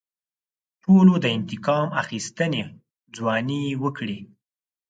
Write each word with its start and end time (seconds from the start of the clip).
ټولو 0.83 1.13
د 1.23 1.25
انتقام 1.37 1.87
اخیستنې 2.01 2.63
ځوانۍ 3.15 3.63
وکړې. 3.83 4.19